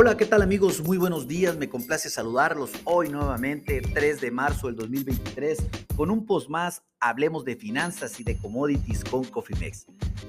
[0.00, 0.80] Hola, ¿qué tal amigos?
[0.84, 5.58] Muy buenos días, me complace saludarlos hoy nuevamente, 3 de marzo del 2023,
[5.96, 9.86] con un post más, hablemos de finanzas y de commodities con Cofimex.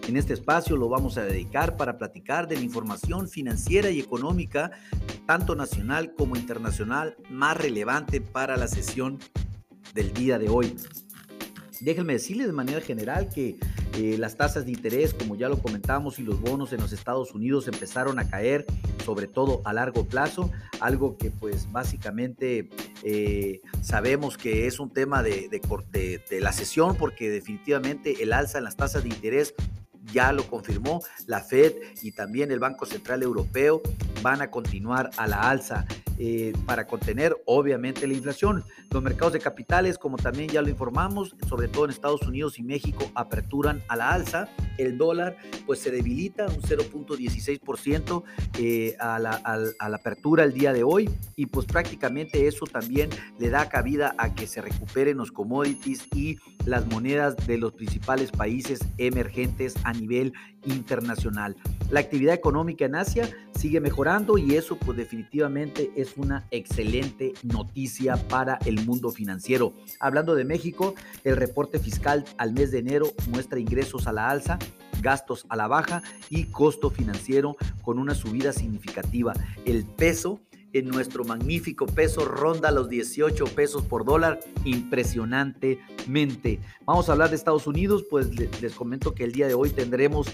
[0.07, 4.71] En este espacio lo vamos a dedicar para platicar de la información financiera y económica,
[5.27, 9.19] tanto nacional como internacional, más relevante para la sesión
[9.93, 10.75] del día de hoy.
[11.79, 13.59] Déjenme decirles de manera general que
[13.95, 17.33] eh, las tasas de interés, como ya lo comentamos, y los bonos en los Estados
[17.33, 18.65] Unidos empezaron a caer,
[19.05, 22.69] sobre todo a largo plazo, algo que pues básicamente
[23.03, 28.59] eh, sabemos que es un tema de, de, de la sesión, porque definitivamente el alza
[28.59, 29.55] en las tasas de interés
[30.13, 33.81] ya lo confirmó la Fed y también el Banco Central Europeo
[34.21, 35.85] van a continuar a la alza.
[36.21, 38.65] Eh, para contener obviamente la inflación.
[38.91, 42.63] Los mercados de capitales, como también ya lo informamos, sobre todo en Estados Unidos y
[42.63, 44.49] México, aperturan a la alza.
[44.77, 48.23] El dólar pues se debilita un 0.16%
[48.57, 53.09] eh, a, la, a la apertura el día de hoy y pues prácticamente eso también
[53.37, 58.31] le da cabida a que se recuperen los commodities y las monedas de los principales
[58.31, 60.33] países emergentes a nivel
[60.65, 61.55] internacional.
[61.89, 68.15] La actividad económica en Asia sigue mejorando y eso pues definitivamente es una excelente noticia
[68.27, 69.73] para el mundo financiero.
[69.99, 74.59] Hablando de México, el reporte fiscal al mes de enero muestra ingresos a la alza,
[75.01, 79.33] gastos a la baja y costo financiero con una subida significativa.
[79.65, 80.41] El peso
[80.73, 86.59] en nuestro magnífico peso ronda los 18 pesos por dólar impresionantemente.
[86.85, 88.29] Vamos a hablar de Estados Unidos, pues
[88.61, 90.27] les comento que el día de hoy tendremos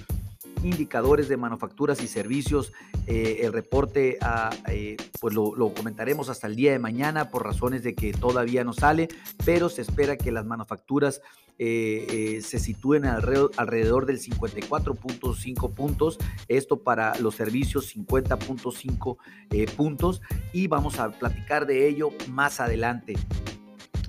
[0.66, 2.74] indicadores de manufacturas y servicios.
[3.08, 7.84] Eh, el reporte ah, eh, pues lo, comentaremos hasta el día de mañana por razones
[7.84, 9.08] de que todavía no sale,
[9.46, 11.22] pero se espera que las manufacturas
[11.58, 20.68] eh, se sitúen alrededor, alrededor del 54.5 puntos, esto para los servicios 50.5 puntos y
[20.68, 23.16] vamos a platicar de ello más adelante.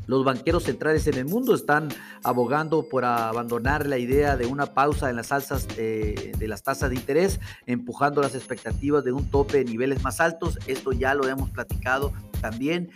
[0.06, 1.88] Los banqueros centrales en el mundo están
[2.22, 6.90] abogando por abandonar la idea de una pausa en las alzas eh, de las tasas
[6.90, 10.58] de interés, empujando las expectativas de un tope de niveles más altos.
[10.66, 12.90] Esto ya lo hemos platicado también.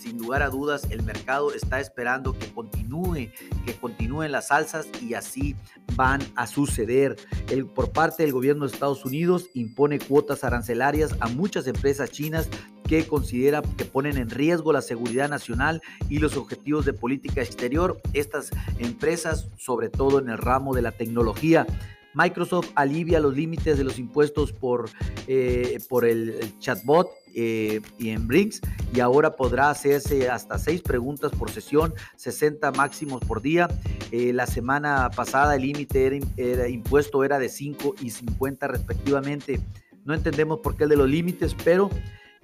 [0.00, 3.30] Sin lugar a dudas, el mercado está esperando que continúe,
[3.64, 5.54] que continúen las alzas y así
[5.94, 7.16] van a suceder.
[7.74, 12.48] Por parte del gobierno de Estados Unidos impone cuotas arancelarias a muchas empresas chinas
[12.88, 18.00] que considera que ponen en riesgo la seguridad nacional y los objetivos de política exterior.
[18.12, 21.66] Estas empresas, sobre todo en el ramo de la tecnología,
[22.16, 24.88] Microsoft alivia los límites de los impuestos por,
[25.26, 28.62] eh, por el chatbot eh, y en Brinks
[28.94, 33.68] y ahora podrá hacerse hasta seis preguntas por sesión, 60 máximos por día.
[34.10, 39.60] Eh, la semana pasada el límite era, era, impuesto era de 5 y 50 respectivamente.
[40.06, 41.90] No entendemos por qué el de los límites, pero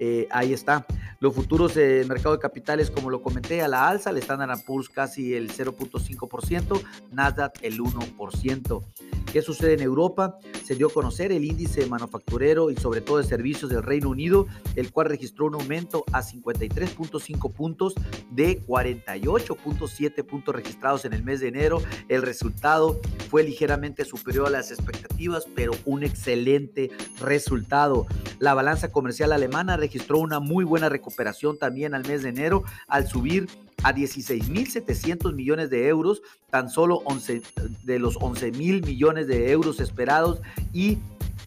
[0.05, 0.85] eh, ahí está.
[1.21, 4.57] Los futuros del mercado de capitales, como lo comenté, a la alza, le están a
[4.57, 6.81] Poor's casi el 0.5%,
[7.13, 8.83] Nasdaq el 1%.
[9.31, 10.37] ¿Qué sucede en Europa?
[10.65, 14.45] Se dio a conocer el índice manufacturero y sobre todo de servicios del Reino Unido,
[14.75, 17.95] el cual registró un aumento a 53.5 puntos
[18.29, 21.81] de 48.7 puntos registrados en el mes de enero.
[22.09, 22.99] El resultado
[23.29, 26.91] fue ligeramente superior a las expectativas, pero un excelente
[27.21, 28.05] resultado.
[28.43, 33.07] La balanza comercial alemana registró una muy buena recuperación también al mes de enero al
[33.07, 33.47] subir
[33.83, 37.41] a 16.700 millones de euros, tan solo 11
[37.83, 40.41] de los 11.000 millones de euros esperados
[40.73, 40.97] y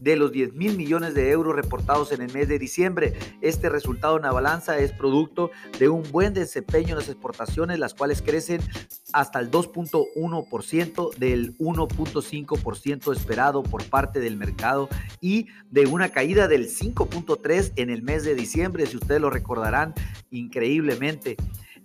[0.00, 3.14] de los 10 mil millones de euros reportados en el mes de diciembre.
[3.40, 7.94] Este resultado en la balanza es producto de un buen desempeño en las exportaciones, las
[7.94, 8.60] cuales crecen
[9.12, 14.88] hasta el 2.1% del 1.5% esperado por parte del mercado
[15.20, 19.94] y de una caída del 5.3% en el mes de diciembre, si ustedes lo recordarán
[20.30, 21.36] increíblemente.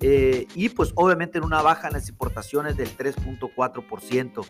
[0.01, 4.45] Eh, y pues obviamente en una baja en las importaciones del 3.4%.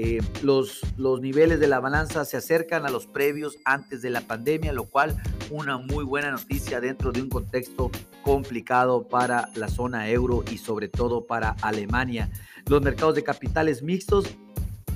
[0.00, 4.20] Eh, los, los niveles de la balanza se acercan a los previos antes de la
[4.20, 7.90] pandemia, lo cual una muy buena noticia dentro de un contexto
[8.22, 12.30] complicado para la zona euro y sobre todo para Alemania.
[12.66, 14.36] Los mercados de capitales mixtos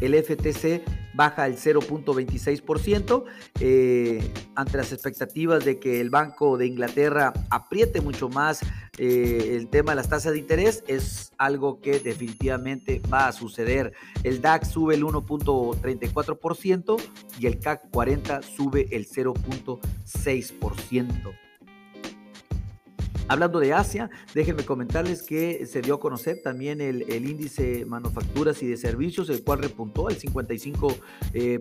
[0.02, 0.82] el FTC
[1.14, 3.24] baja el 0.26%
[3.60, 8.60] eh, ante las expectativas de que el Banco de Inglaterra apriete mucho más
[8.98, 10.84] eh, el tema de las tasas de interés.
[10.86, 13.92] Es algo que definitivamente va a suceder.
[14.22, 16.96] El DAX sube el 1.34%
[17.38, 21.51] y el CAC 40 sube el 0.6%.
[23.32, 28.66] Hablando de Asia, déjenme comentarles que se dio a conocer también el, índice manufacturas y
[28.66, 30.98] de servicios, el cual repuntó al 55%
[31.32, 31.58] eh,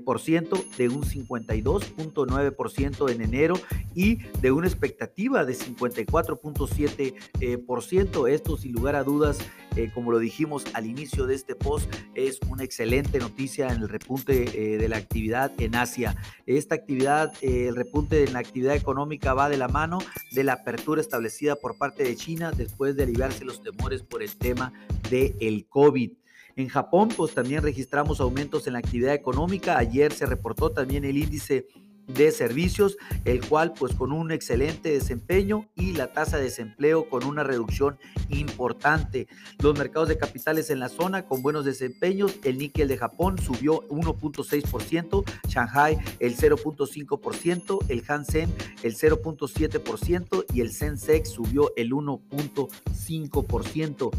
[0.77, 3.55] de un 52.9% en enero
[3.95, 8.27] y de una expectativa de 54.7%.
[8.27, 9.37] Eh, Esto sin lugar a dudas,
[9.77, 13.87] eh, como lo dijimos al inicio de este post, es una excelente noticia en el
[13.87, 16.17] repunte de la actividad en Asia.
[16.45, 19.99] Esta actividad, el repunte en la actividad económica va de la mano
[20.31, 24.35] de la apertura establecida por parte de China después de aliviarse los temores por el
[24.35, 24.73] tema
[25.09, 26.11] del el COVID.
[26.55, 29.77] En Japón, pues también registramos aumentos en la actividad económica.
[29.77, 31.67] Ayer se reportó también el índice
[32.15, 37.25] de servicios, el cual pues con un excelente desempeño y la tasa de desempleo con
[37.25, 37.97] una reducción
[38.29, 39.27] importante.
[39.59, 43.87] Los mercados de capitales en la zona con buenos desempeños, el níquel de Japón subió
[43.89, 48.53] 1.6%, Shanghai el 0.5%, el Hansen
[48.83, 54.11] el 0.7% y el Sensex subió el 1.5%.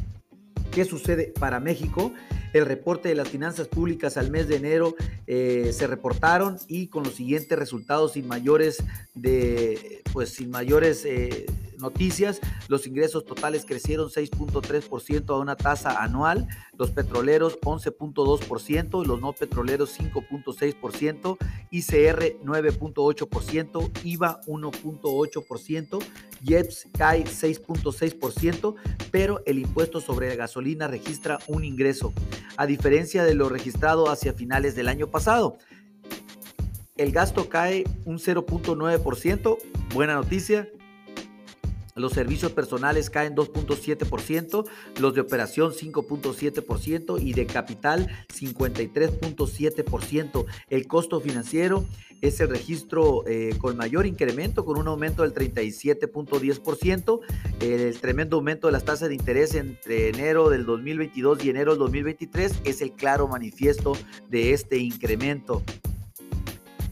[0.71, 2.13] ¿Qué sucede para México?
[2.53, 4.95] El reporte de las finanzas públicas al mes de enero
[5.27, 8.83] eh, se reportaron y con los siguientes resultados sin mayores
[9.15, 11.47] de, pues sin mayores eh,
[11.83, 19.33] noticias, los ingresos totales crecieron 6.3% a una tasa anual, los petroleros 11.2%, los no
[19.35, 21.37] petroleros 5.6%,
[21.71, 25.99] ICR 9.8%, IVA 1.8%,
[26.43, 28.75] JEPS cae 6.6%,
[29.11, 32.13] pero el impuesto sobre gasolina registra un ingreso,
[32.57, 35.59] a diferencia de lo registrado hacia finales del año pasado.
[36.97, 39.59] El gasto cae un 0.9%,
[39.95, 40.69] buena noticia,
[41.95, 44.65] los servicios personales caen 2.7%,
[44.99, 50.47] los de operación 5.7% y de capital 53.7%.
[50.71, 51.85] El costo financiero
[52.23, 57.21] es el registro eh, con mayor incremento, con un aumento del 37.10%.
[57.61, 61.81] El tremendo aumento de las tasas de interés entre enero del 2022 y enero del
[61.81, 63.95] 2023 es el claro manifiesto
[64.31, 65.63] de este incremento.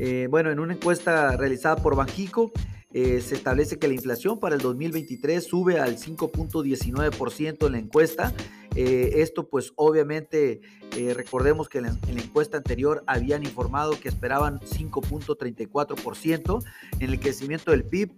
[0.00, 2.50] Eh, bueno, en una encuesta realizada por Banjico,
[2.92, 8.34] eh, se establece que la inflación para el 2023 sube al 5.19% en la encuesta.
[8.74, 10.60] Eh, esto pues obviamente
[10.96, 16.64] eh, recordemos que en la, encuesta anterior habían informado que esperaban 5.34%.
[16.98, 18.10] En el crecimiento del PIB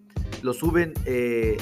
[0.42, 0.94] lo suben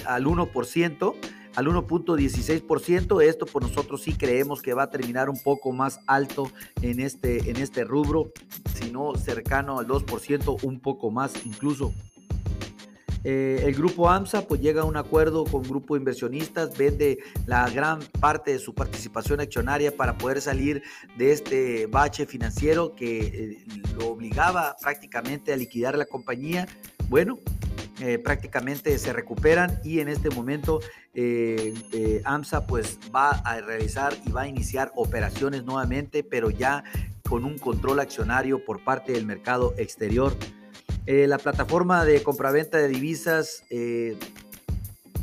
[0.06, 1.14] al 1%
[1.56, 3.22] al 1.16%.
[3.22, 6.48] Esto por nosotros sí creemos que va a terminar un poco más alto
[6.80, 8.30] en este, en este rubro,
[8.74, 11.92] sino cercano al 2%, un poco más incluso.
[13.22, 17.69] Eh, el grupo AMSA pues llega a un acuerdo con grupo de inversionistas, vende la
[17.69, 20.82] gran parte de su participación accionaria para poder salir
[21.19, 23.64] de este bache financiero que eh,
[23.99, 26.67] lo obligaba prácticamente a liquidar la compañía.
[27.08, 27.38] Bueno,
[28.00, 30.81] eh, prácticamente se recuperan y en este momento
[32.25, 36.84] AMSA pues va a realizar y va a iniciar operaciones nuevamente, pero ya
[37.28, 40.34] con un control accionario por parte del mercado exterior.
[41.12, 44.16] Eh, la plataforma de compraventa de divisas eh,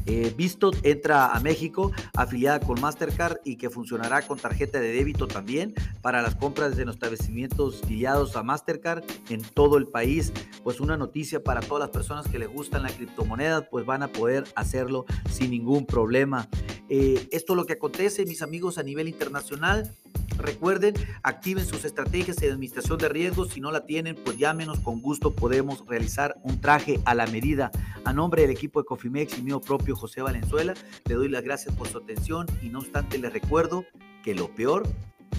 [0.06, 5.30] eh, Visto entra a México afiliada con Mastercard y que funcionará con tarjeta de débito
[5.30, 10.34] también para las compras de los establecimientos afiliados a Mastercard en todo el país.
[10.62, 14.10] Pues una noticia para todas las personas que les gustan la criptomoneda, pues van a
[14.10, 16.50] poder hacerlo sin ningún problema.
[16.90, 19.96] esto es lo que acontece, mis amigos, a nivel internacional.
[20.38, 20.94] Recuerden,
[21.24, 23.50] activen sus estrategias de administración de riesgos.
[23.50, 24.80] Si no la tienen, pues llámenos.
[24.80, 27.72] Con gusto podemos realizar un traje a la medida.
[28.06, 30.74] A nombre del equipo de Cofimex y mío propio José Valenzuela,
[31.06, 33.86] le doy las gracias por su atención y no obstante les recuerdo
[34.24, 34.88] que lo peor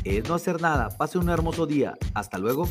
[0.05, 0.91] es no hacer nada.
[0.91, 1.97] Pase un hermoso día.
[2.15, 2.69] Hasta luego.